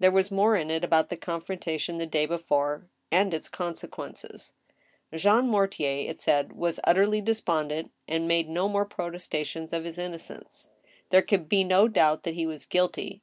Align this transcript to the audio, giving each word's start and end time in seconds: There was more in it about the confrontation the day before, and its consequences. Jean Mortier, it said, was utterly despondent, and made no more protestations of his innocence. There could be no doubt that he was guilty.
There 0.00 0.10
was 0.10 0.30
more 0.30 0.54
in 0.54 0.70
it 0.70 0.84
about 0.84 1.08
the 1.08 1.16
confrontation 1.16 1.96
the 1.96 2.04
day 2.04 2.26
before, 2.26 2.90
and 3.10 3.32
its 3.32 3.48
consequences. 3.48 4.52
Jean 5.14 5.48
Mortier, 5.48 6.10
it 6.10 6.20
said, 6.20 6.52
was 6.52 6.78
utterly 6.84 7.22
despondent, 7.22 7.90
and 8.06 8.28
made 8.28 8.50
no 8.50 8.68
more 8.68 8.84
protestations 8.84 9.72
of 9.72 9.84
his 9.84 9.96
innocence. 9.96 10.68
There 11.08 11.22
could 11.22 11.48
be 11.48 11.64
no 11.64 11.88
doubt 11.88 12.24
that 12.24 12.34
he 12.34 12.44
was 12.44 12.66
guilty. 12.66 13.22